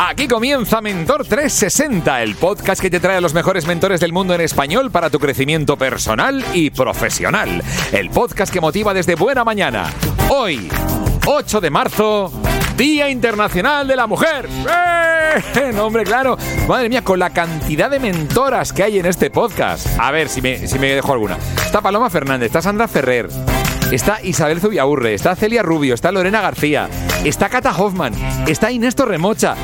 [0.00, 4.32] Aquí comienza Mentor 360, el podcast que te trae a los mejores mentores del mundo
[4.32, 7.64] en español para tu crecimiento personal y profesional.
[7.90, 9.92] El podcast que motiva desde buena mañana.
[10.28, 10.70] Hoy,
[11.26, 12.32] 8 de marzo,
[12.76, 14.48] Día Internacional de la Mujer.
[14.48, 15.08] ¡Eh!
[15.74, 16.38] No, hombre, claro.
[16.66, 19.86] Madre mía, con la cantidad de mentoras que hay en este podcast.
[19.98, 21.36] A ver si me, si me dejo alguna.
[21.64, 23.28] Está Paloma Fernández, está Sandra Ferrer,
[23.92, 26.88] está Isabel Zubiaurre, está Celia Rubio, está Lorena García,
[27.24, 28.14] está Cata Hoffman,
[28.46, 29.54] está Inés Torremocha,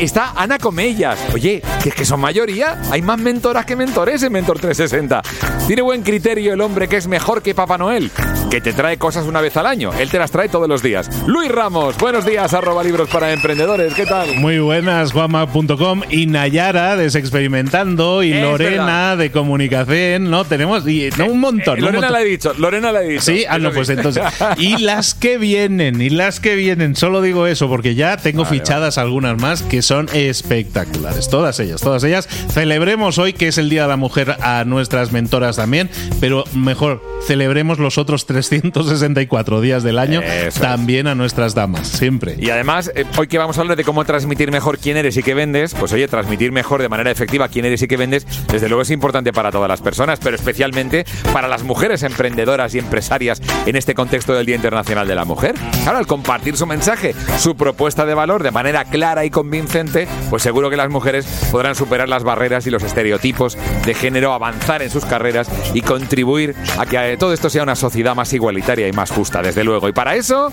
[0.00, 1.18] está Ana Comellas.
[1.34, 2.80] Oye, que es que son mayoría.
[2.90, 5.22] Hay más mentoras que mentores en Mentor 360.
[5.66, 8.10] Tiene buen criterio el hombre que es mejor que Papá Noel,
[8.50, 9.90] que te trae cosas una vez al año.
[9.98, 11.10] Él te las trae todos los días.
[11.26, 13.92] Luis Ramos, buenos días, arroba libros para emprendedores.
[13.94, 14.36] ¿Qué tal?
[14.36, 19.18] Muy buenas, Juanma.com y Nayara de Experimentando y Es Lorena verdad.
[19.18, 20.44] de Comunicación, ¿no?
[20.44, 21.74] Tenemos y, no, un montón.
[21.78, 22.12] un Lorena montón.
[22.12, 23.22] la he dicho, Lorena la he dicho.
[23.22, 24.22] Sí, ah, no, pues entonces.
[24.58, 28.58] Y las que vienen, y las que vienen, solo digo eso porque ya tengo Vale,
[28.58, 31.28] fichadas algunas más que son espectaculares.
[31.28, 32.28] Todas ellas, todas ellas.
[32.52, 35.90] Celebremos hoy que es el Día de la Mujer a nuestras mentoras también,
[36.20, 40.54] pero mejor, celebremos los otros 364 días del año Eso es.
[40.54, 42.36] también a nuestras damas, siempre.
[42.38, 45.22] Y además, eh, hoy que vamos a hablar de cómo transmitir mejor quién eres y
[45.22, 48.68] qué vendes, pues oye, transmitir mejor de manera efectiva quién eres y qué vendes, desde
[48.68, 53.42] luego es importante para todas las personas, pero especialmente para las mujeres emprendedoras y empresarias
[53.66, 55.54] en este contexto del Día Internacional de la Mujer.
[55.82, 60.42] Claro, al compartir su mensaje, su propuesta de valor de manera clara y convincente, pues
[60.42, 64.90] seguro que las mujeres podrán superar las barreras y los estereotipos de género, avanzar en
[64.90, 69.10] sus carreras y contribuir a que todo esto sea una sociedad más igualitaria y más
[69.10, 69.88] justa, desde luego.
[69.88, 70.52] Y para eso,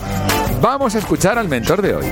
[0.61, 2.05] vamos a escuchar al mentor de hoy.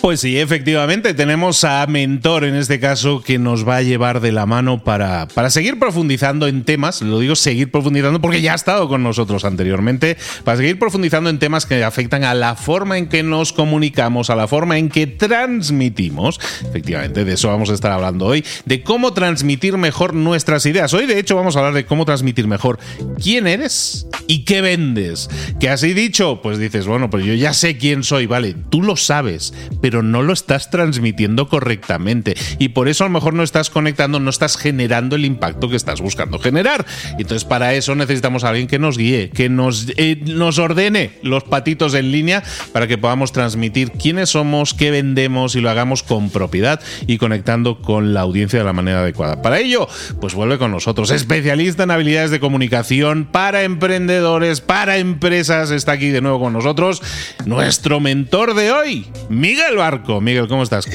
[0.00, 4.32] Pues sí, efectivamente, tenemos a Mentor en este caso que nos va a llevar de
[4.32, 8.54] la mano para, para seguir profundizando en temas, lo digo seguir profundizando porque ya ha
[8.54, 13.10] estado con nosotros anteriormente, para seguir profundizando en temas que afectan a la forma en
[13.10, 16.40] que nos comunicamos, a la forma en que transmitimos.
[16.62, 20.94] Efectivamente, de eso vamos a estar hablando hoy, de cómo transmitir mejor nuestras ideas.
[20.94, 22.78] Hoy, de hecho, vamos a hablar de cómo transmitir mejor
[23.22, 25.28] quién eres y qué vendes.
[25.60, 28.96] Que así dicho, pues dices, bueno, pues yo ya sé quién soy, vale, tú lo
[28.96, 29.52] sabes,
[29.82, 32.36] pero no lo estás transmitiendo correctamente.
[32.58, 35.76] Y por eso a lo mejor no estás conectando, no estás generando el impacto que
[35.76, 36.86] estás buscando generar.
[37.18, 41.44] Entonces, para eso necesitamos a alguien que nos guíe, que nos, eh, nos ordene los
[41.44, 42.42] patitos en línea
[42.72, 47.80] para que podamos transmitir quiénes somos, qué vendemos y lo hagamos con propiedad y conectando
[47.82, 49.42] con la audiencia de la manera adecuada.
[49.42, 49.88] Para ello,
[50.20, 56.08] pues vuelve con nosotros, especialista en habilidades de comunicación para emprendedores, para empresas, está aquí
[56.08, 57.02] de nuevo con nosotros
[57.44, 60.20] nuestro mentor de hoy, Miguel Barco.
[60.20, 60.86] Miguel, ¿cómo estás?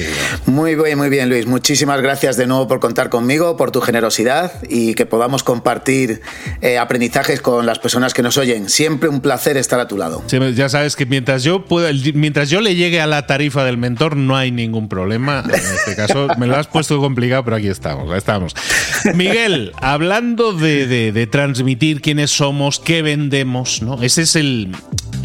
[0.46, 1.44] Muy bien, muy bien, Luis.
[1.44, 6.22] Muchísimas gracias de nuevo por contar conmigo, por tu generosidad y que podamos compartir
[6.62, 8.68] eh, aprendizajes con las personas que nos oyen.
[8.68, 10.22] Siempre un placer estar a tu lado.
[10.54, 14.16] ya sabes que mientras yo pueda, mientras yo le llegue a la tarifa del mentor,
[14.16, 15.42] no hay ningún problema.
[15.44, 18.54] En este caso, me lo has puesto complicado, pero aquí estamos, estamos.
[19.14, 24.00] Miguel, hablando de, de transmitir quiénes somos, qué vendemos, ¿no?
[24.00, 24.76] Ese es el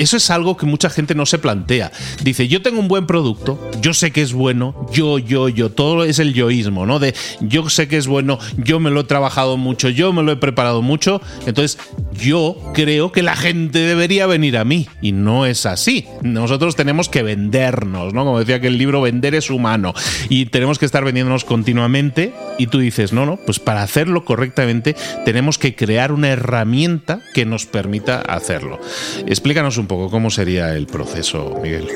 [0.02, 1.92] eso es algo que mucha gente no se plantea.
[2.24, 6.04] Dice, yo tengo un buen producto, yo sé que es bueno, yo, yo, yo, todo
[6.04, 6.98] es el yoísmo, ¿no?
[6.98, 10.32] De yo sé que es bueno, yo me lo he trabajado mucho, yo me lo
[10.32, 11.78] he preparado mucho, entonces
[12.14, 14.88] yo creo que la gente debería venir a mí.
[15.02, 16.08] Y no es así.
[16.22, 18.26] Nosotros tenemos que vendernos, ¿no?
[18.26, 19.94] Como decía que el libro Vender es humano.
[20.30, 22.34] Y tenemos que estar vendiéndonos continuamente.
[22.58, 27.46] Y tú dices, no, no, pues para hacerlo correctamente tenemos que crear una herramienta que
[27.46, 28.80] nos permita hacerlo.
[29.26, 31.88] Explícanos un poco cómo sería el proceso, Miguel.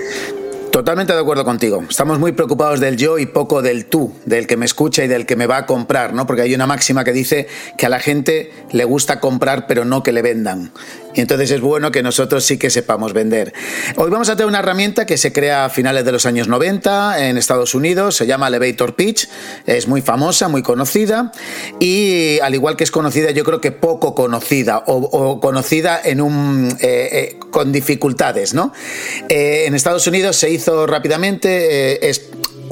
[0.75, 1.85] Totalmente de acuerdo contigo.
[1.89, 5.25] Estamos muy preocupados del yo y poco del tú, del que me escucha y del
[5.25, 6.27] que me va a comprar, ¿no?
[6.27, 10.03] Porque hay una máxima que dice que a la gente le gusta comprar pero no
[10.03, 10.73] que le vendan.
[11.15, 13.53] Y entonces es bueno que nosotros sí que sepamos vender.
[13.95, 17.29] Hoy vamos a tener una herramienta que se crea a finales de los años 90
[17.29, 19.29] en Estados Unidos, se llama Elevator Pitch,
[19.65, 21.31] es muy famosa, muy conocida
[21.79, 26.69] y al igual que es conocida, yo creo que poco conocida o, conocida en un,
[26.81, 28.73] eh, eh, con dificultades, ¿no?
[29.29, 32.29] Eh, en Estados Unidos se hizo rápidamente, es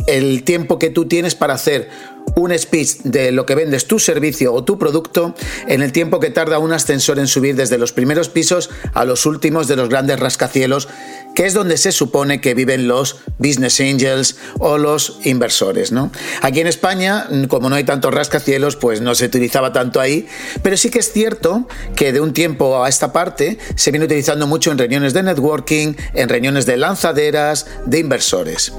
[0.08, 1.90] el tiempo que tú tienes para hacer
[2.36, 5.36] un speech de lo que vendes tu servicio o tu producto
[5.68, 9.26] en el tiempo que tarda un ascensor en subir desde los primeros pisos a los
[9.26, 10.88] últimos de los grandes rascacielos
[11.36, 15.92] que es donde se supone que viven los business angels o los inversores.
[15.92, 16.12] ¿no?
[16.42, 20.28] Aquí en España, como no hay tantos rascacielos, pues no se utilizaba tanto ahí,
[20.62, 24.48] pero sí que es cierto que de un tiempo a esta parte se viene utilizando
[24.48, 28.74] mucho en reuniones de networking, en reuniones de lanzaderas, de inversores.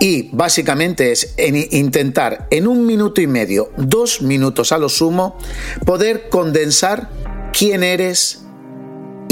[0.00, 5.38] Y básicamente es intentar en un minuto y medio, dos minutos a lo sumo,
[5.84, 7.10] poder condensar
[7.52, 8.42] quién eres,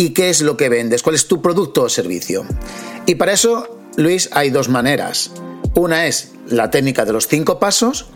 [0.01, 2.47] y qué es lo que vendes, cuál es tu producto o servicio.
[3.05, 5.31] Y para eso, Luis, hay dos maneras.
[5.75, 8.07] Una es la técnica de los cinco pasos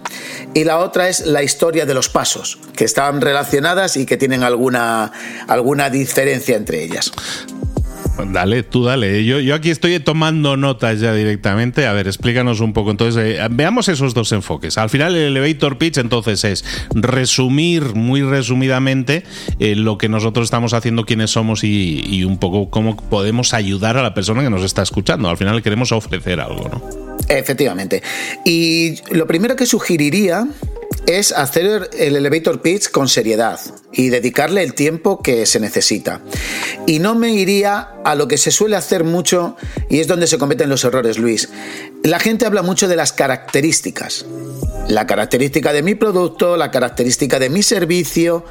[0.54, 4.42] y la otra es la historia de los pasos, que están relacionadas y que tienen
[4.42, 5.12] alguna,
[5.46, 7.12] alguna diferencia entre ellas.
[8.16, 9.24] Dale, tú dale.
[9.24, 11.86] Yo, yo aquí estoy tomando notas ya directamente.
[11.86, 12.90] A ver, explícanos un poco.
[12.90, 14.78] Entonces, eh, veamos esos dos enfoques.
[14.78, 16.64] Al final, el elevator pitch entonces es
[16.94, 19.24] resumir muy resumidamente
[19.58, 23.96] eh, lo que nosotros estamos haciendo, quiénes somos y, y, un poco cómo podemos ayudar
[23.96, 25.28] a la persona que nos está escuchando.
[25.28, 27.04] Al final queremos ofrecer algo, ¿no?
[27.28, 28.02] Efectivamente.
[28.44, 30.46] Y lo primero que sugeriría
[31.06, 33.60] es hacer el elevator pitch con seriedad
[33.92, 36.20] y dedicarle el tiempo que se necesita.
[36.86, 39.56] Y no me iría a lo que se suele hacer mucho
[39.88, 41.48] y es donde se cometen los errores, Luis.
[42.02, 44.26] La gente habla mucho de las características.
[44.88, 48.44] La característica de mi producto, la característica de mi servicio,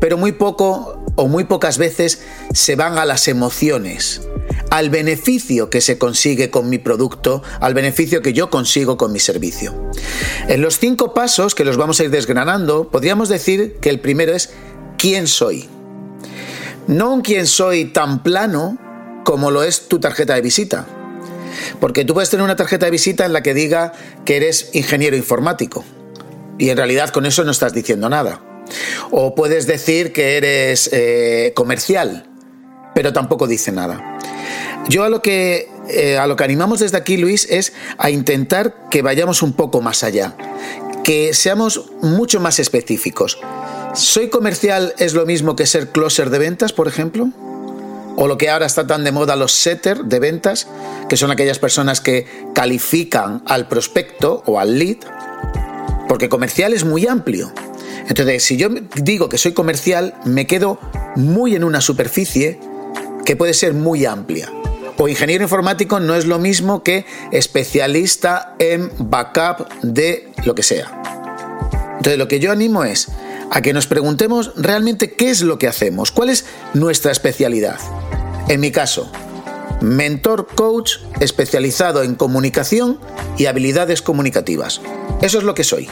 [0.00, 2.20] pero muy poco o muy pocas veces
[2.52, 4.22] se van a las emociones
[4.70, 9.20] al beneficio que se consigue con mi producto, al beneficio que yo consigo con mi
[9.20, 9.74] servicio.
[10.48, 14.34] En los cinco pasos que los vamos a ir desgranando, podríamos decir que el primero
[14.34, 14.50] es
[14.98, 15.68] quién soy.
[16.86, 18.78] No un quién soy tan plano
[19.24, 20.86] como lo es tu tarjeta de visita.
[21.80, 23.92] Porque tú puedes tener una tarjeta de visita en la que diga
[24.24, 25.84] que eres ingeniero informático.
[26.58, 28.40] Y en realidad con eso no estás diciendo nada.
[29.10, 32.28] O puedes decir que eres eh, comercial,
[32.94, 34.18] pero tampoco dice nada.
[34.88, 38.88] Yo a lo que eh, a lo que animamos desde aquí, Luis, es a intentar
[38.90, 40.36] que vayamos un poco más allá,
[41.04, 43.38] que seamos mucho más específicos.
[43.94, 47.30] ¿Soy comercial es lo mismo que ser closer de ventas, por ejemplo?
[48.16, 50.66] O lo que ahora está tan de moda, los setter de ventas,
[51.08, 54.98] que son aquellas personas que califican al prospecto o al lead,
[56.16, 57.52] porque comercial es muy amplio.
[58.08, 60.80] Entonces, si yo digo que soy comercial, me quedo
[61.14, 62.58] muy en una superficie
[63.26, 64.50] que puede ser muy amplia.
[64.96, 71.02] O ingeniero informático no es lo mismo que especialista en backup de lo que sea.
[71.98, 73.08] Entonces lo que yo animo es
[73.50, 77.78] a que nos preguntemos realmente qué es lo que hacemos, cuál es nuestra especialidad.
[78.48, 79.12] En mi caso,
[79.80, 82.98] mentor coach especializado en comunicación
[83.36, 84.80] y habilidades comunicativas.
[85.22, 85.88] Eso es lo que soy.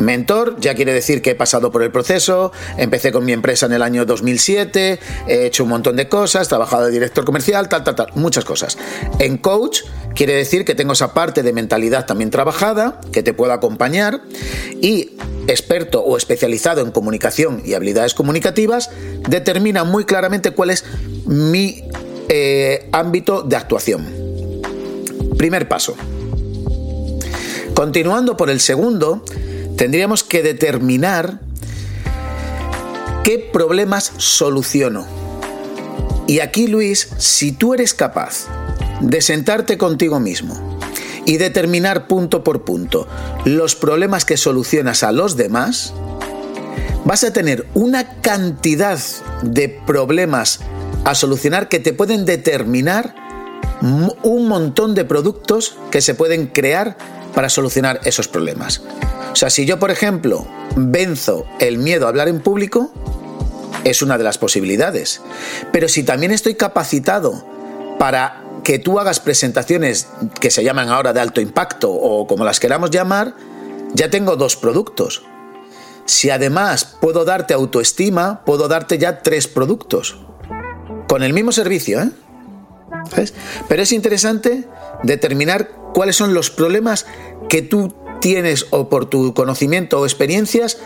[0.00, 3.74] Mentor ya quiere decir que he pasado por el proceso, empecé con mi empresa en
[3.74, 7.94] el año 2007, he hecho un montón de cosas, trabajado de director comercial, tal, tal,
[7.94, 8.78] tal, muchas cosas.
[9.18, 9.82] En coach
[10.14, 14.22] quiere decir que tengo esa parte de mentalidad también trabajada, que te puedo acompañar
[14.80, 15.10] y
[15.46, 18.90] experto o especializado en comunicación y habilidades comunicativas,
[19.28, 20.84] determina muy claramente cuál es
[21.26, 21.84] mi
[22.30, 24.06] eh, ámbito de actuación.
[25.36, 25.94] Primer paso,
[27.80, 29.24] Continuando por el segundo,
[29.78, 31.40] tendríamos que determinar
[33.24, 35.06] qué problemas soluciono.
[36.26, 38.48] Y aquí, Luis, si tú eres capaz
[39.00, 40.78] de sentarte contigo mismo
[41.24, 43.08] y determinar punto por punto
[43.46, 45.94] los problemas que solucionas a los demás,
[47.06, 49.00] vas a tener una cantidad
[49.40, 50.60] de problemas
[51.04, 53.14] a solucionar que te pueden determinar
[54.22, 56.96] un montón de productos que se pueden crear
[57.34, 58.82] para solucionar esos problemas.
[59.32, 62.92] O sea, si yo, por ejemplo, venzo el miedo a hablar en público,
[63.84, 65.22] es una de las posibilidades.
[65.72, 67.44] Pero si también estoy capacitado
[67.98, 70.08] para que tú hagas presentaciones
[70.40, 73.34] que se llaman ahora de alto impacto o como las queramos llamar,
[73.94, 75.22] ya tengo dos productos.
[76.04, 80.18] Si además puedo darte autoestima, puedo darte ya tres productos.
[81.10, 82.10] Con el mismo servicio, ¿eh?
[83.68, 84.68] Pero es interesante
[85.02, 87.04] determinar cuáles son los problemas
[87.48, 90.78] que tú tienes o por tu conocimiento o experiencias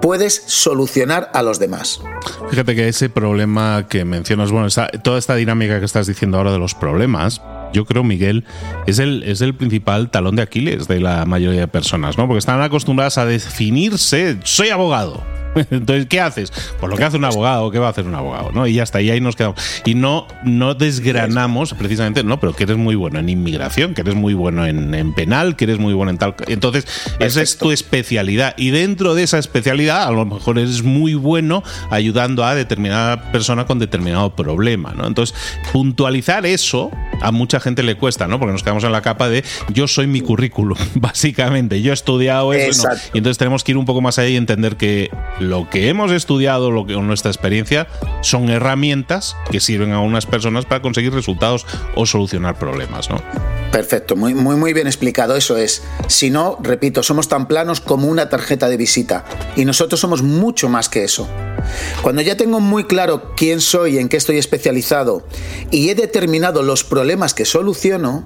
[0.00, 2.00] puedes solucionar a los demás.
[2.48, 4.68] Fíjate que ese problema que mencionas, bueno,
[5.04, 7.42] toda esta dinámica que estás diciendo ahora de los problemas,
[7.74, 8.46] yo creo, Miguel,
[8.86, 12.26] es el, es el principal talón de Aquiles de la mayoría de personas, ¿no?
[12.26, 15.22] Porque están acostumbradas a definirse, soy abogado.
[15.70, 16.52] Entonces, ¿qué haces?
[16.78, 18.52] Pues lo que hace un abogado, ¿qué va a hacer un abogado?
[18.52, 18.66] ¿no?
[18.66, 19.60] Y ya está, y ahí nos quedamos.
[19.84, 24.14] Y no, no desgranamos precisamente, no, pero que eres muy bueno en inmigración, que eres
[24.14, 26.34] muy bueno en, penal, que eres muy bueno en tal.
[26.46, 26.86] Entonces,
[27.18, 28.54] esa es tu especialidad.
[28.56, 33.66] Y dentro de esa especialidad, a lo mejor eres muy bueno ayudando a determinada persona
[33.66, 35.06] con determinado problema, ¿no?
[35.06, 35.36] Entonces,
[35.72, 36.90] puntualizar eso
[37.20, 38.38] a mucha gente le cuesta, ¿no?
[38.38, 41.80] Porque nos quedamos en la capa de yo soy mi currículum, básicamente.
[41.82, 42.88] Yo he estudiado eso.
[43.12, 45.10] Y entonces tenemos que ir un poco más allá y entender que
[45.42, 47.88] lo que hemos estudiado, lo que nuestra experiencia,
[48.22, 53.20] son herramientas que sirven a unas personas para conseguir resultados o solucionar problemas, ¿no?
[53.70, 55.34] Perfecto, muy, muy, muy bien explicado.
[55.34, 55.82] Eso es.
[56.06, 59.24] Si no, repito, somos tan planos como una tarjeta de visita.
[59.56, 61.28] Y nosotros somos mucho más que eso.
[62.02, 65.26] Cuando ya tengo muy claro quién soy, en qué estoy especializado
[65.70, 68.24] y he determinado los problemas que soluciono,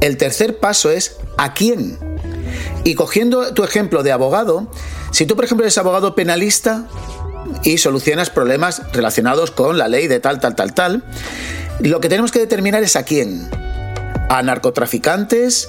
[0.00, 2.11] el tercer paso es a quién.
[2.84, 4.70] Y cogiendo tu ejemplo de abogado,
[5.10, 6.86] si tú, por ejemplo, eres abogado penalista
[7.62, 11.04] y solucionas problemas relacionados con la ley de tal, tal, tal, tal,
[11.80, 13.48] lo que tenemos que determinar es a quién.
[14.28, 15.68] A narcotraficantes,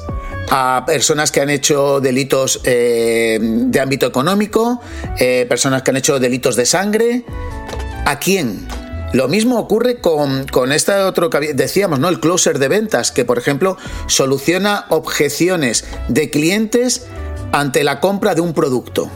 [0.49, 4.81] a personas que han hecho delitos eh, de ámbito económico,
[5.19, 7.25] eh, personas que han hecho delitos de sangre.
[8.05, 8.67] ¿A quién?
[9.13, 12.09] Lo mismo ocurre con, con este otro que decíamos, ¿no?
[12.09, 13.77] El closer de ventas, que por ejemplo
[14.07, 17.05] soluciona objeciones de clientes
[17.51, 19.11] ante la compra de un producto.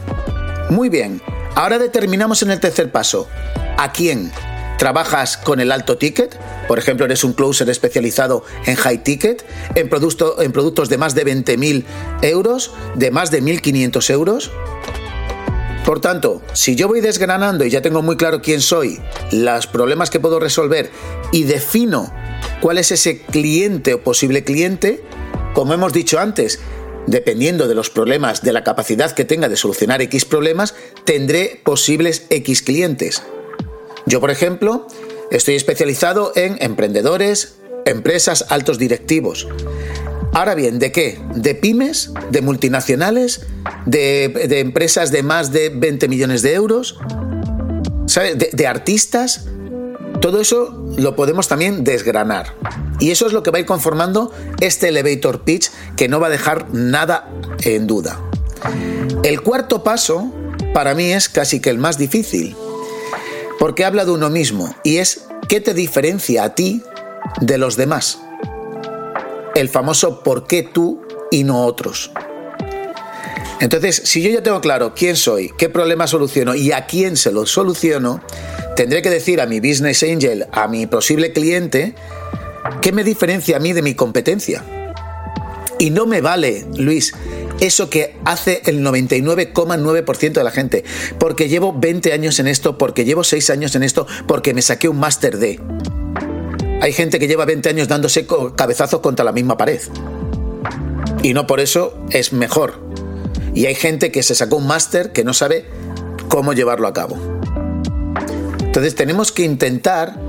[0.70, 1.20] Muy bien,
[1.56, 3.28] ahora determinamos en el tercer paso
[3.76, 4.30] a quién.
[4.78, 6.38] ¿Trabajas con el alto ticket?
[6.68, 11.16] Por ejemplo, eres un closer especializado en high ticket, en, producto, en productos de más
[11.16, 11.84] de 20.000
[12.22, 14.52] euros, de más de 1.500 euros.
[15.88, 19.00] Por tanto, si yo voy desgranando y ya tengo muy claro quién soy,
[19.32, 20.90] los problemas que puedo resolver
[21.32, 22.12] y defino
[22.60, 25.02] cuál es ese cliente o posible cliente,
[25.54, 26.60] como hemos dicho antes,
[27.06, 32.26] dependiendo de los problemas, de la capacidad que tenga de solucionar X problemas, tendré posibles
[32.28, 33.22] X clientes.
[34.04, 34.88] Yo, por ejemplo,
[35.30, 39.48] estoy especializado en emprendedores, empresas, altos directivos.
[40.32, 41.20] Ahora bien, ¿de qué?
[41.34, 42.12] ¿De pymes?
[42.30, 43.46] ¿De multinacionales?
[43.86, 44.24] ¿De,
[44.60, 46.98] empresas de más de 20 millones de euros?
[48.34, 49.46] ¿De artistas?
[50.20, 52.54] Todo eso lo podemos también desgranar.
[53.00, 56.26] Y eso es lo que va a ir conformando este elevator pitch que no va
[56.26, 57.30] a dejar nada
[57.60, 58.20] en duda.
[59.22, 60.32] El cuarto paso
[60.74, 62.56] para mí es casi que el más difícil,
[63.58, 66.82] porque habla de uno mismo y es qué te diferencia a ti
[67.40, 68.18] de los demás.
[69.58, 72.12] El famoso por qué tú y no otros.
[73.58, 77.32] Entonces, si yo ya tengo claro quién soy, qué problema soluciono y a quién se
[77.32, 78.22] lo soluciono,
[78.76, 81.96] tendré que decir a mi business angel, a mi posible cliente,
[82.80, 84.62] qué me diferencia a mí de mi competencia.
[85.80, 87.12] Y no me vale, Luis,
[87.58, 90.84] eso que hace el 99,9% de la gente,
[91.18, 94.88] porque llevo 20 años en esto, porque llevo 6 años en esto, porque me saqué
[94.88, 95.58] un máster de.
[96.80, 99.80] Hay gente que lleva 20 años dándose cabezazos contra la misma pared.
[101.22, 102.80] Y no por eso es mejor.
[103.54, 105.66] Y hay gente que se sacó un máster que no sabe
[106.28, 107.16] cómo llevarlo a cabo.
[108.60, 110.20] Entonces tenemos que intentar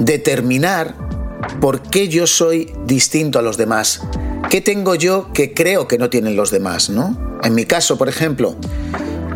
[0.00, 0.94] determinar
[1.60, 4.02] por qué yo soy distinto a los demás.
[4.50, 6.90] ¿Qué tengo yo que creo que no tienen los demás?
[6.90, 7.38] ¿no?
[7.42, 8.56] En mi caso, por ejemplo,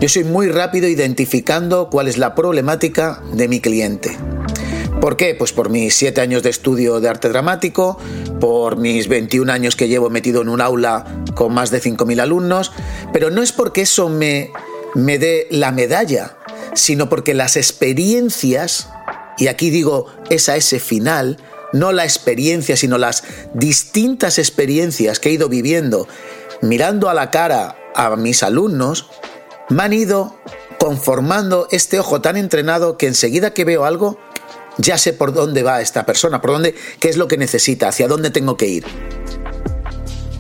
[0.00, 4.16] yo soy muy rápido identificando cuál es la problemática de mi cliente.
[5.00, 5.35] ¿Por qué?
[5.35, 7.99] Pues por mis siete años de estudio de arte dramático,
[8.38, 12.71] por mis 21 años que llevo metido en un aula con más de 5.000 alumnos,
[13.11, 14.50] pero no es porque eso me,
[14.95, 16.37] me dé la medalla,
[16.75, 18.90] sino porque las experiencias,
[19.38, 21.38] y aquí digo esa ese final,
[21.73, 26.09] no la experiencia, sino las distintas experiencias que he ido viviendo,
[26.61, 29.09] mirando a la cara a mis alumnos,
[29.71, 30.37] me han ido
[30.78, 34.19] conformando este ojo tan entrenado que enseguida que veo algo,
[34.78, 38.08] ya sé por dónde va esta persona, por dónde, qué es lo que necesita, hacia
[38.08, 38.84] dónde tengo que ir.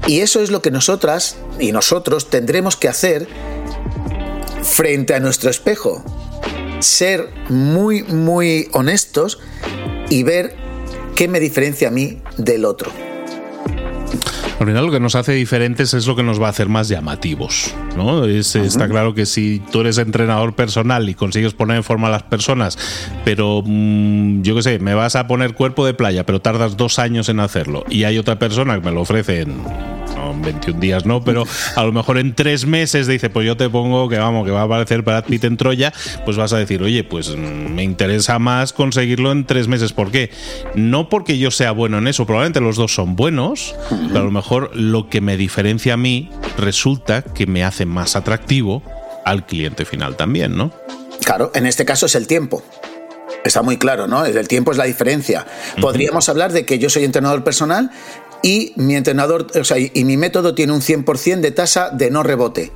[0.06, 3.28] Y eso es lo que nosotras y nosotros tendremos que hacer
[4.62, 6.02] frente a nuestro espejo.
[6.80, 9.38] Ser muy, muy honestos
[10.08, 10.56] y ver
[11.14, 13.09] qué me diferencia a mí del otro.
[14.60, 16.88] Al final lo que nos hace diferentes es lo que nos va a hacer más
[16.88, 17.74] llamativos.
[17.96, 18.26] ¿no?
[18.26, 22.24] Está claro que si tú eres entrenador personal y consigues poner en forma a las
[22.24, 22.76] personas,
[23.24, 26.98] pero mm, yo qué sé, me vas a poner cuerpo de playa, pero tardas dos
[26.98, 29.62] años en hacerlo, y hay otra persona que me lo ofrece en
[30.42, 31.44] 21 días no, pero
[31.76, 34.62] a lo mejor en tres meses dice, pues yo te pongo que vamos, que va
[34.62, 35.92] a aparecer Brad Pitt en Troya,
[36.24, 39.92] pues vas a decir, oye, pues mm, me interesa más conseguirlo en tres meses.
[39.92, 40.30] ¿Por qué?
[40.74, 43.74] No porque yo sea bueno en eso, probablemente los dos son buenos,
[44.08, 48.16] pero a lo mejor lo que me diferencia a mí resulta que me hace más
[48.16, 48.82] atractivo
[49.24, 50.72] al cliente final también, ¿no?
[51.24, 52.62] Claro, en este caso es el tiempo.
[53.44, 54.24] Está muy claro, ¿no?
[54.24, 55.46] El tiempo es la diferencia.
[55.80, 57.90] Podríamos hablar de que yo soy entrenador personal
[58.42, 62.22] y mi entrenador, o sea, y mi método tiene un 100% de tasa de no
[62.22, 62.72] rebote.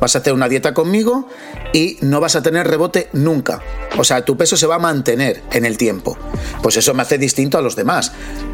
[0.00, 1.28] Vas a hacer una dieta conmigo
[1.72, 3.60] y no vas a tener rebote nunca.
[3.96, 6.16] O sea, tu peso se va a mantener en el tiempo.
[6.62, 8.12] Pues eso me hace distinto a los demás.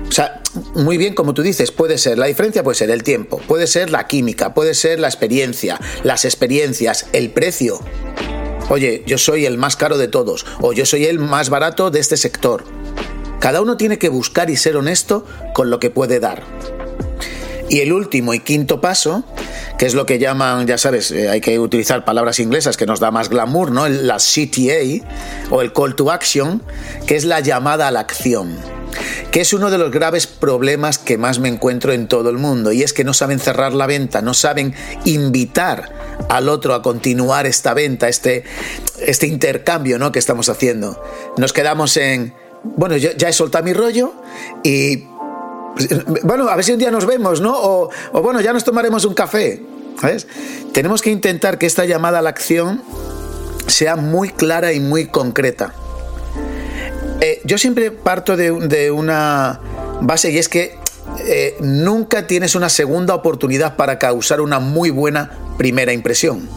[0.09, 0.43] O sea,
[0.75, 3.91] muy bien, como tú dices, puede ser, la diferencia puede ser el tiempo, puede ser
[3.91, 7.81] la química, puede ser la experiencia, las experiencias, el precio.
[8.71, 12.01] Oye, yo soy el más caro de todos, o yo soy el más barato de
[12.01, 12.65] este sector.
[13.45, 16.45] Cada uno tiene que buscar y ser honesto con lo que puede dar.
[17.69, 19.23] Y el último y quinto paso,
[19.77, 23.01] que es lo que llaman, ya sabes, eh, hay que utilizar palabras inglesas que nos
[23.01, 23.87] da más glamour, ¿no?
[23.87, 25.05] La CTA
[25.51, 26.63] o el call to action,
[27.07, 28.57] que es la llamada a la acción
[29.31, 32.71] que es uno de los graves problemas que más me encuentro en todo el mundo,
[32.71, 35.93] y es que no saben cerrar la venta, no saben invitar
[36.29, 38.45] al otro a continuar esta venta, este,
[39.05, 40.13] este intercambio ¿no?
[40.13, 41.03] que estamos haciendo.
[41.37, 42.33] Nos quedamos en,
[42.65, 44.13] bueno, ya he soltado mi rollo
[44.63, 45.05] y
[46.23, 47.55] bueno, a ver si un día nos vemos, ¿no?
[47.57, 47.91] O,
[48.23, 49.63] bueno, ya nos tomaremos un café.
[50.01, 50.27] ¿Sabes?
[50.73, 52.83] Tenemos que intentar que esta llamada a la acción
[53.69, 55.73] sea muy clara y muy concreta.
[57.21, 59.61] Eh, yo siempre parto de, una
[60.01, 60.77] base y es que
[61.27, 66.49] eh, nunca tienes una segunda oportunidad para causar una muy buena primera impresión.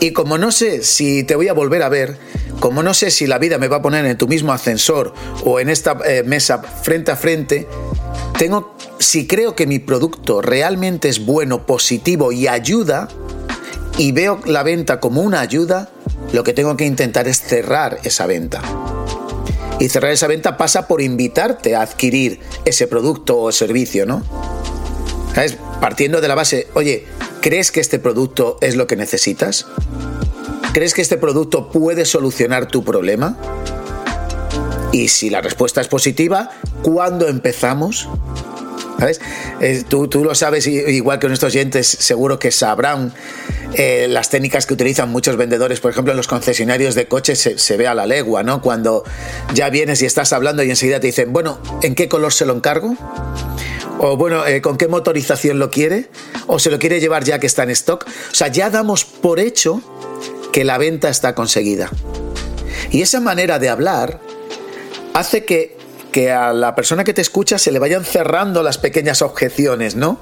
[0.00, 2.18] Y como no sé si te voy a volver a ver,
[2.60, 5.60] como no sé si la vida me va a poner en tu mismo ascensor o
[5.60, 7.66] en esta eh, mesa frente a frente,
[8.38, 13.08] tengo, si creo que mi producto realmente es bueno, positivo y ayuda,
[13.98, 15.88] y veo la venta como una ayuda,
[16.32, 18.62] lo que tengo que intentar es cerrar esa venta.
[19.78, 24.22] Y cerrar esa venta pasa por invitarte a adquirir ese producto o servicio, ¿no?
[25.34, 25.56] ¿Sabes?
[25.80, 27.06] Partiendo de la base, oye,
[27.46, 29.66] ¿crees que este producto es lo que necesitas?
[30.72, 33.36] ¿Crees que este producto puede solucionar tu problema?
[34.90, 36.50] Y si la respuesta es positiva,
[36.82, 38.08] ¿cuándo empezamos?
[39.60, 43.12] Eh, tú, lo sabes, igual que nuestros oyentes, seguro que sabrán
[43.74, 45.80] eh, las técnicas que utilizan muchos vendedores.
[45.80, 48.62] Por ejemplo, en los concesionarios de coches se, ve a la legua, ¿no?
[48.62, 49.04] Cuando
[49.54, 52.54] ya vienes y estás hablando y enseguida te dicen, bueno, ¿en qué color se lo
[52.54, 52.96] encargo?
[53.98, 56.08] O bueno, eh, ¿con qué motorización lo quiere?
[56.46, 58.06] ¿O se lo quiere llevar ya que está en stock?
[58.06, 59.82] O sea, ya damos por hecho
[60.52, 61.90] que la venta está conseguida.
[62.90, 64.20] Y esa manera de hablar
[65.14, 65.75] hace que,
[66.16, 70.18] que a la persona que te escucha se le vayan cerrando las pequeñas objeciones, ¿no?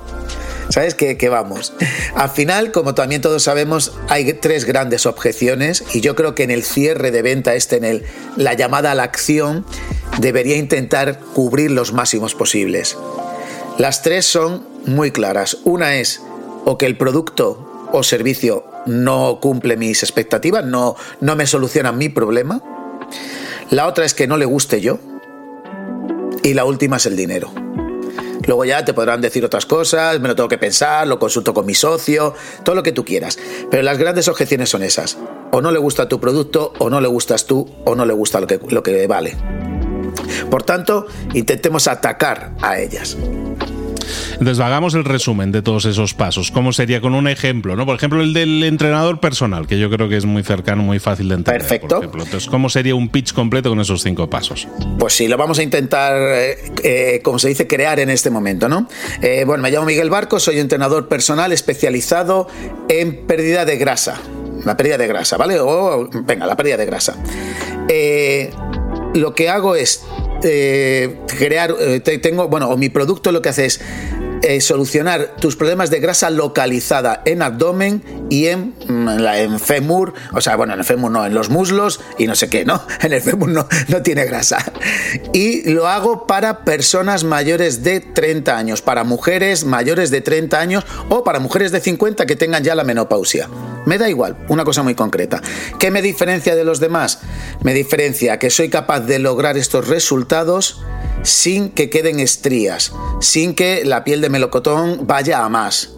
[0.69, 1.73] ¿Sabes qué, vamos?
[2.17, 6.51] Al final, como también todos sabemos, hay tres grandes objeciones y yo creo que en
[6.51, 8.03] el cierre de venta, este en el,
[8.35, 9.65] la llamada a la acción,
[10.19, 12.99] debería intentar cubrir los máximos posibles.
[13.79, 15.59] Las tres son muy claras.
[15.63, 16.21] Una es
[16.65, 22.09] o que el producto o servicio no cumple mis expectativas, no, no me soluciona mi
[22.09, 22.61] problema.
[23.71, 24.99] La otra es que no le guste yo.
[26.45, 27.51] Y la última es el dinero.
[28.47, 31.65] Luego ya te podrán decir otras cosas, me lo tengo que pensar, lo consulto con
[31.65, 33.39] mi socio, todo lo que tú quieras.
[33.71, 35.17] Pero las grandes objeciones son esas.
[35.53, 38.41] O no le gusta tu producto, o no le gustas tú, o no le gusta
[38.41, 39.74] lo que, lo que vale.
[40.51, 43.17] Por tanto, intentemos atacar a ellas.
[44.33, 46.51] Entonces, hagamos el resumen de todos esos pasos.
[46.51, 47.77] ¿Cómo sería con un ejemplo?
[47.77, 47.87] ¿no?
[47.87, 51.29] Por ejemplo, el del entrenador personal, que yo creo que es muy cercano, muy fácil
[51.29, 51.61] de entender.
[51.61, 52.03] Perfecto.
[52.03, 54.69] Entonces, ¿cómo sería un pitch completo con esos cinco pasos?
[54.99, 58.69] Pues sí, lo vamos a intentar, eh, eh, como se dice, crear en este momento,
[58.69, 58.89] ¿no?
[59.23, 62.49] Eh, bueno, me llamo Miguel Barco, soy entrenador personal especializado
[62.89, 64.21] en pérdida de grasa.
[64.65, 65.59] La pérdida de grasa, ¿vale?
[65.61, 67.17] O, venga, la pérdida de grasa.
[69.15, 70.05] lo que hago es
[70.41, 71.75] crear,
[72.23, 73.81] tengo, bueno, o mi producto lo que hace es
[74.47, 80.43] eh, solucionar tus problemas de grasa localizada en abdomen y en, mm, en fémur, o
[80.43, 82.83] sea, bueno, en el fémur no, en los muslos y no sé qué, ¿no?
[83.01, 84.59] En el fémur no, no tiene grasa.
[85.33, 90.85] Y lo hago para personas mayores de 30 años, para mujeres mayores de 30 años
[91.09, 93.49] o para mujeres de 50 que tengan ya la menopausia.
[93.87, 95.43] Me da igual, una cosa muy concreta.
[95.79, 97.21] ¿Qué me diferencia de los demás?
[97.63, 100.81] Me diferencia que soy capaz de lograr estos resultados
[101.23, 105.94] sin que queden estrías, sin que la piel de melocotón vaya a más.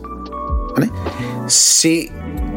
[1.48, 2.10] Si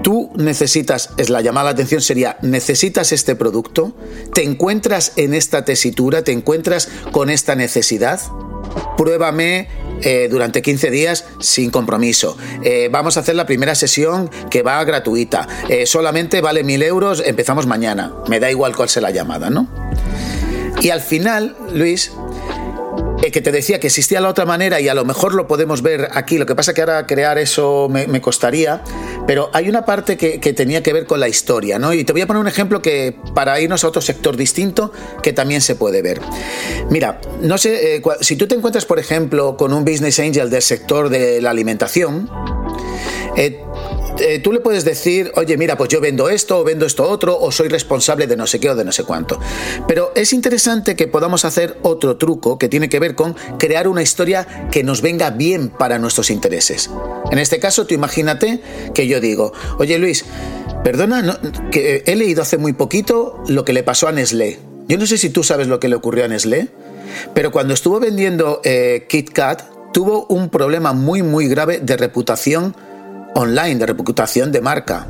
[0.03, 3.93] tú necesitas, es la llamada de atención sería, necesitas este producto,
[4.33, 8.19] te encuentras en esta tesitura, te encuentras con esta necesidad,
[8.97, 9.67] pruébame
[10.01, 12.37] eh, durante 15 días sin compromiso.
[12.63, 15.47] Eh, vamos a hacer la primera sesión que va gratuita.
[15.67, 18.13] Eh, solamente vale mil euros, empezamos mañana.
[18.27, 19.67] Me da igual cuál sea la llamada, ¿no?
[20.81, 22.11] Y al final, Luis,
[23.21, 25.81] eh, que te decía que existía la otra manera y a lo mejor lo podemos
[25.81, 26.37] ver aquí.
[26.37, 28.81] Lo que pasa que ahora crear eso me, costaría,
[29.27, 31.93] pero hay una parte que, tenía que ver con la historia, ¿no?
[31.93, 35.33] Y te voy a poner un ejemplo que para irnos a otro sector distinto que
[35.33, 36.21] también se puede ver.
[36.89, 40.61] Mira, no sé, eh, si tú te encuentras, por ejemplo, con un business angel del
[40.61, 42.29] sector de la alimentación,
[43.35, 43.61] eh,
[44.19, 47.39] eh, tú le puedes decir, oye, mira, pues yo vendo esto o vendo esto otro,
[47.39, 49.39] o soy responsable de no sé qué o de no sé cuánto.
[49.87, 54.01] Pero es interesante que podamos hacer otro truco que tiene que ver con crear una
[54.01, 56.89] historia que nos venga bien para nuestros intereses.
[57.31, 58.61] En este caso, tú imagínate
[58.93, 60.25] que yo digo, oye Luis,
[60.83, 61.39] perdona,
[61.71, 64.59] que he leído hace muy poquito lo que le pasó a Nestlé.
[64.87, 66.69] Yo no sé si tú sabes lo que le ocurrió a Nestlé,
[67.33, 72.75] pero cuando estuvo vendiendo eh, KitKat, tuvo un problema muy, muy grave de reputación
[73.35, 75.07] online de reputación de marca.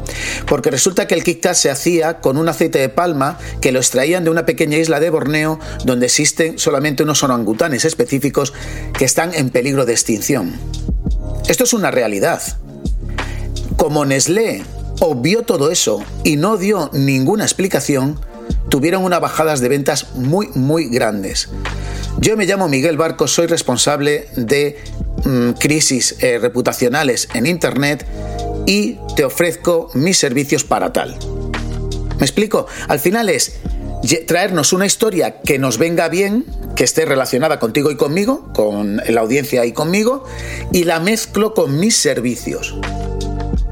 [0.48, 4.24] Porque resulta que el KitKat se hacía con un aceite de palma que lo extraían
[4.24, 8.54] de una pequeña isla de Borneo donde existen solamente unos orangutanes específicos
[8.98, 10.54] que están en peligro de extinción.
[11.48, 12.42] Esto es una realidad.
[13.78, 14.64] Como Nestlé
[15.00, 18.20] obvió todo eso y no dio ninguna explicación,
[18.70, 21.50] tuvieron unas bajadas de ventas muy, muy grandes.
[22.20, 24.78] Yo me llamo Miguel Barco, soy responsable de
[25.26, 28.06] mm, crisis eh, reputacionales en Internet
[28.66, 31.18] y te ofrezco mis servicios para tal.
[32.18, 32.68] ¿Me explico?
[32.88, 33.60] Al final es
[34.28, 39.22] traernos una historia que nos venga bien, que esté relacionada contigo y conmigo, con la
[39.22, 40.24] audiencia y conmigo,
[40.72, 42.76] y la mezclo con mis servicios.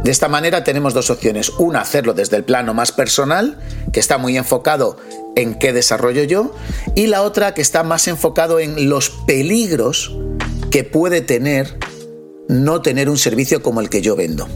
[0.04, 1.50] De esta manera tenemos dos opciones.
[1.58, 3.58] Una, hacerlo desde el plano más personal,
[3.92, 4.98] que está muy enfocado
[5.36, 6.56] en qué desarrollo yo,
[6.96, 10.16] y la otra que está más enfocado en los peligros
[10.78, 11.76] que puede tener
[12.48, 14.48] no tener un servicio como el que yo vendo.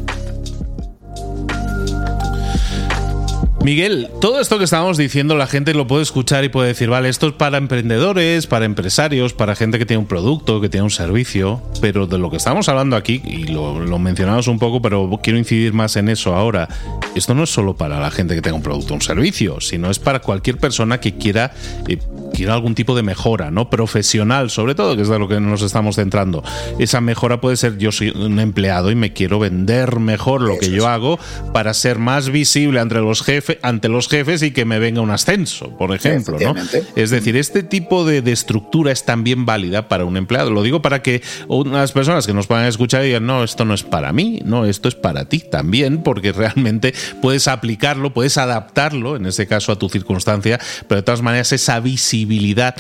[3.63, 7.09] Miguel, todo esto que estábamos diciendo la gente lo puede escuchar y puede decir, vale,
[7.09, 10.89] esto es para emprendedores, para empresarios, para gente que tiene un producto, que tiene un
[10.89, 15.37] servicio, pero de lo que estamos hablando aquí, y lo, mencionamos un poco, pero quiero
[15.37, 16.69] incidir más en eso ahora,
[17.13, 19.91] esto no es solo para la gente que tenga un producto o un servicio, sino
[19.91, 21.53] es para cualquier persona que quiera...
[21.87, 21.99] Eh,
[22.31, 23.69] quiera algún tipo de mejora, ¿no?
[23.69, 26.43] Profesional, sobre todo, que es de lo que nos estamos centrando.
[26.79, 30.71] Esa mejora puede ser yo soy un empleado y me quiero vender mejor lo que
[30.71, 31.19] yo hago
[31.53, 35.11] para ser más visible ante los jefes ante los jefes y que me venga un
[35.11, 36.37] ascenso, por ejemplo.
[36.39, 36.55] ¿no?
[36.95, 40.51] Es decir, este tipo de, estructura es también válida para un empleado.
[40.51, 43.83] Lo digo para que unas personas que nos puedan escuchar digan, no, esto no es
[43.83, 49.25] para mí, no, esto es para ti también, porque realmente puedes aplicarlo, puedes adaptarlo, en
[49.25, 52.75] este caso a tu circunstancia, pero de todas maneras esa visibilidad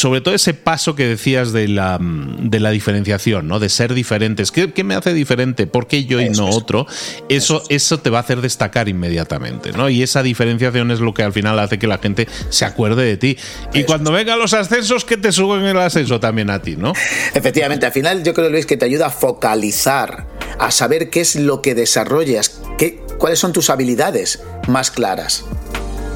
[0.00, 3.58] sobre todo ese paso que decías de la, de la diferenciación, ¿no?
[3.58, 4.50] De ser diferentes.
[4.50, 5.66] ¿Qué, me hace diferente?
[5.66, 6.86] ¿Por qué yo y no otro?
[7.28, 9.90] Eso, eso te va a hacer destacar inmediatamente, ¿no?
[9.90, 13.18] Y esa diferenciación es lo que al final hace que la gente se acuerde de
[13.18, 13.36] ti.
[13.74, 16.94] Y cuando vengan los ascensos, que te suben el ascenso también a ti, ¿no?
[17.34, 20.26] Efectivamente, al final yo creo, Luis, que te ayuda a focalizar,
[20.58, 25.44] a saber qué es lo que desarrollas, qué, cuáles son tus habilidades más claras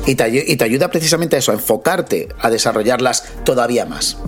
[0.06, 4.18] y te, ayuda precisamente a eso, a enfocarte, a desarrollarlas todavía más.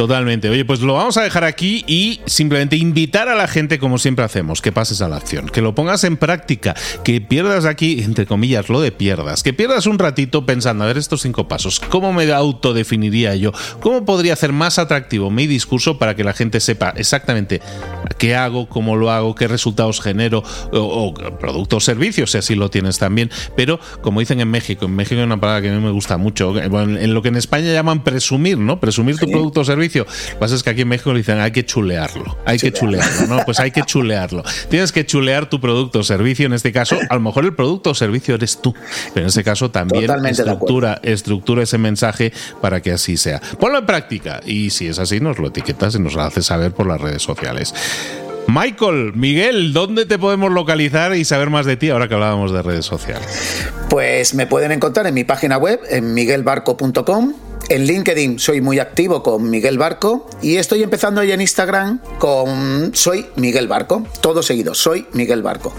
[0.00, 0.48] Totalmente.
[0.48, 4.24] Oye, pues lo vamos a dejar aquí y simplemente invitar a la gente, como siempre
[4.24, 8.24] hacemos, que pases a la acción, que lo pongas en práctica, que pierdas aquí, entre
[8.24, 12.14] comillas, lo de pierdas, que pierdas un ratito pensando, a ver, estos cinco pasos, ¿cómo
[12.14, 13.52] me autodefiniría yo?
[13.80, 17.60] ¿Cómo podría hacer más atractivo mi discurso para que la gente sepa exactamente
[18.16, 22.70] qué hago, cómo lo hago, qué resultados genero, o, producto o servicios, si así lo
[22.70, 23.30] tienes también?
[23.54, 26.16] Pero, como dicen en México, en México hay una palabra que a mí me gusta
[26.16, 28.80] mucho, en lo que en España llaman presumir, ¿no?
[28.80, 29.89] Presumir tu producto o servicio.
[29.98, 32.72] Lo que pasa es que aquí en México le dicen, hay que chulearlo, hay que
[32.72, 33.44] chulearlo, ¿no?
[33.44, 34.42] Pues hay que chulearlo.
[34.68, 37.90] Tienes que chulear tu producto o servicio, en este caso, a lo mejor el producto
[37.90, 38.74] o servicio eres tú,
[39.12, 43.40] pero en este caso también estructura, estructura ese mensaje para que así sea.
[43.58, 46.72] Ponlo en práctica y si es así, nos lo etiquetas y nos lo haces saber
[46.72, 47.74] por las redes sociales.
[48.52, 52.62] Michael, Miguel, ¿dónde te podemos localizar y saber más de ti ahora que hablábamos de
[52.62, 53.64] redes sociales?
[53.88, 57.34] Pues me pueden encontrar en mi página web, en miguelbarco.com.
[57.68, 62.90] En LinkedIn soy muy activo con Miguel Barco y estoy empezando ya en Instagram con
[62.92, 64.04] Soy Miguel Barco.
[64.20, 65.72] Todo seguido, Soy Miguel Barco.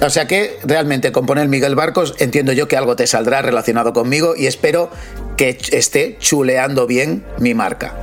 [0.00, 3.92] O sea que realmente con poner Miguel Barcos entiendo yo que algo te saldrá relacionado
[3.92, 4.90] conmigo y espero
[5.36, 7.96] que esté chuleando bien mi marca.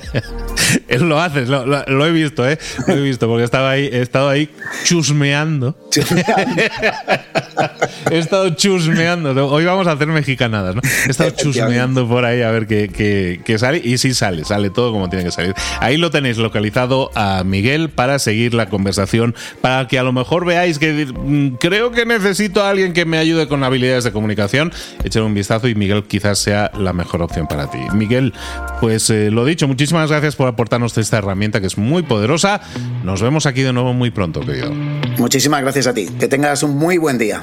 [0.88, 2.58] Él lo hace, lo, he visto, ¿eh?
[2.86, 4.48] Lo he visto, porque estaba ahí, he estado ahí
[4.84, 5.76] chusmeando.
[8.10, 9.48] he estado chusmeando.
[9.48, 10.82] Hoy vamos a hacer mexicanadas, ¿no?
[11.06, 13.80] He estado chusmeando por ahí a ver qué, sale.
[13.82, 15.54] Y sí sale, sale todo como tiene que salir.
[15.80, 20.44] Ahí lo tenéis localizado a Miguel para seguir la conversación, para que a lo mejor
[20.44, 24.72] veáis que mm, creo que necesito a alguien que me ayude con habilidades de comunicación.
[25.04, 27.78] Echen un vistazo y Miguel quizás sea la mejor opción para ti.
[27.94, 28.32] Miguel,
[28.80, 32.60] pues eh, lo dicho, muchísimas gracias por aportarnos esta herramienta que es muy poderosa.
[33.02, 34.70] Nos vemos aquí de nuevo muy pronto, querido.
[35.16, 36.06] Muchísimas gracias a ti.
[36.18, 37.42] Que tengas un muy buen día.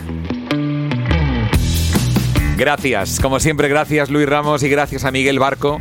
[2.58, 5.80] Gracias, como siempre, gracias Luis Ramos y gracias a Miguel Barco.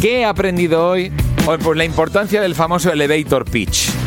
[0.00, 1.12] ¿Qué he aprendido hoy?
[1.44, 4.01] Pues la importancia del famoso elevator pitch.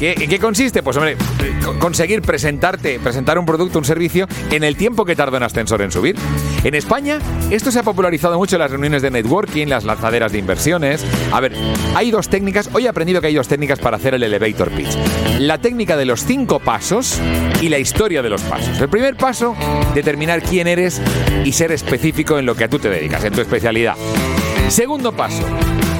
[0.00, 0.82] ¿En qué consiste?
[0.82, 1.16] Pues hombre,
[1.80, 5.90] conseguir presentarte, presentar un producto, un servicio en el tiempo que tarda un ascensor en
[5.90, 6.14] subir.
[6.62, 7.18] En España,
[7.50, 11.04] esto se ha popularizado mucho en las reuniones de networking, las lanzaderas de inversiones.
[11.32, 11.52] A ver,
[11.96, 14.96] hay dos técnicas, hoy he aprendido que hay dos técnicas para hacer el elevator pitch.
[15.40, 17.20] La técnica de los cinco pasos
[17.60, 18.80] y la historia de los pasos.
[18.80, 19.56] El primer paso,
[19.94, 21.02] determinar quién eres
[21.44, 23.96] y ser específico en lo que a tú te dedicas, en tu especialidad.
[24.68, 25.42] Segundo paso,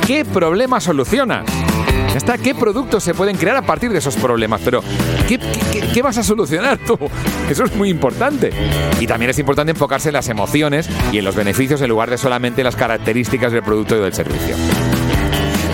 [0.06, 1.67] ¿qué problema solucionas?
[2.18, 4.60] Está, ¿qué productos se pueden crear a partir de esos problemas?
[4.64, 4.82] Pero,
[5.26, 6.98] ¿qué, vas a solucionar tú?
[7.50, 8.50] Eso es muy importante.
[9.00, 12.18] Y también es importante enfocarse en las emociones y en los beneficios en lugar de
[12.18, 14.54] solamente las características del producto y del servicio.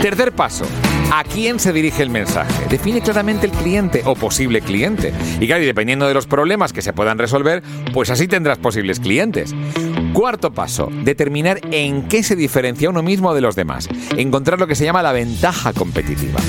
[0.01, 0.67] Tercer paso.
[1.17, 2.67] ¿A quién se dirige el mensaje?
[2.69, 5.15] Define claramente el cliente o posible cliente.
[5.39, 8.99] Y claro, y dependiendo de los problemas que se puedan resolver, pues así tendrás posibles
[8.99, 9.55] clientes.
[10.13, 13.89] Cuarto paso, determinar en qué se diferencia uno mismo de los demás.
[14.17, 16.41] Encontrar lo que se llama la ventaja competitiva.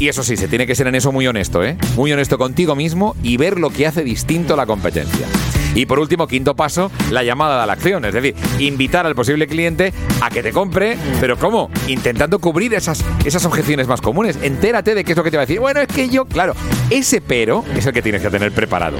[0.00, 1.76] Y eso sí, se tiene que ser en eso muy honesto, ¿eh?
[1.94, 5.26] Muy honesto contigo mismo y ver lo que hace distinto la competencia.
[5.74, 9.46] Y por último, quinto paso, la llamada a la acción, es decir, invitar al posible
[9.46, 11.70] cliente a que te compre, pero ¿cómo?
[11.86, 14.38] Intentando cubrir esas, esas objeciones más comunes.
[14.42, 15.60] Entérate de qué es lo que te va a decir.
[15.60, 16.54] Bueno, es que yo, claro,
[16.90, 18.98] ese pero es el que tienes que tener preparado.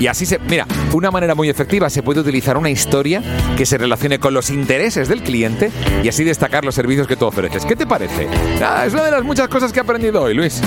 [0.00, 3.22] Y así se, mira, una manera muy efectiva se puede utilizar una historia
[3.56, 5.70] que se relacione con los intereses del cliente
[6.02, 7.64] y así destacar los servicios que tú ofreces.
[7.64, 8.28] ¿Qué te parece?
[8.62, 10.60] Ah, es una de las muchas cosas que he aprendido hoy, Luis.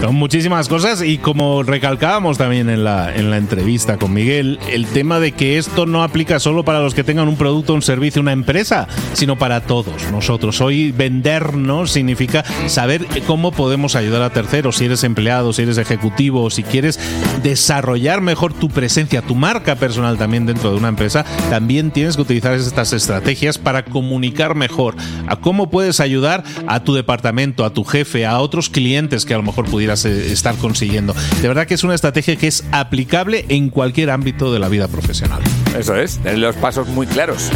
[0.00, 4.86] Son muchísimas cosas y como recalcábamos también en la, en la entrevista con Miguel, el
[4.86, 8.22] tema de que esto no aplica solo para los que tengan un producto, un servicio,
[8.22, 10.60] una empresa, sino para todos nosotros.
[10.60, 16.48] Hoy vendernos significa saber cómo podemos ayudar a terceros, si eres empleado, si eres ejecutivo,
[16.48, 17.00] si quieres
[17.42, 22.22] desarrollar mejor tu presencia, tu marca personal también dentro de una empresa, también tienes que
[22.22, 24.94] utilizar estas estrategias para comunicar mejor
[25.26, 29.38] a cómo puedes ayudar a tu departamento, a tu jefe, a otros clientes que a
[29.38, 31.14] lo mejor pudieran eh, estar consiguiendo.
[31.40, 34.88] De verdad que es una estrategia que es aplicable en cualquier ámbito de la vida
[34.88, 35.42] profesional.
[35.76, 37.50] Eso es, tener los pasos muy claros.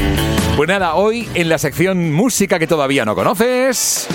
[0.57, 4.09] Pues nada, hoy en la sección música que todavía no conoces.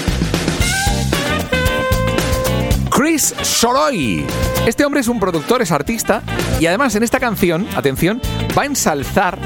[3.07, 4.25] Chris Soroy.
[4.65, 6.21] Este hombre es un productor, es artista
[6.59, 8.19] y además en esta canción, atención,
[8.55, 9.39] va a ensalzar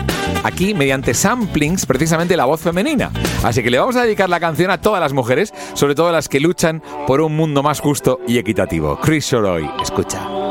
[0.43, 3.11] aquí mediante samplings precisamente la voz femenina.
[3.43, 6.27] Así que le vamos a dedicar la canción a todas las mujeres, sobre todo las
[6.27, 8.99] que luchan por un mundo más justo y equitativo.
[8.99, 10.50] Chris Soroy, escucha.